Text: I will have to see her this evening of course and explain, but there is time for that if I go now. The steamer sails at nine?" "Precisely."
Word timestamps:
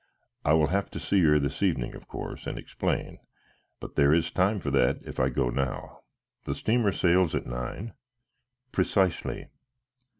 I 0.43 0.53
will 0.53 0.69
have 0.69 0.89
to 0.89 0.99
see 0.99 1.21
her 1.25 1.37
this 1.37 1.61
evening 1.61 1.93
of 1.93 2.07
course 2.07 2.47
and 2.47 2.57
explain, 2.57 3.19
but 3.79 3.93
there 3.93 4.11
is 4.15 4.31
time 4.31 4.59
for 4.59 4.71
that 4.71 4.97
if 5.05 5.19
I 5.19 5.29
go 5.29 5.51
now. 5.51 5.99
The 6.45 6.55
steamer 6.55 6.91
sails 6.91 7.35
at 7.35 7.45
nine?" 7.45 7.93
"Precisely." 8.71 9.49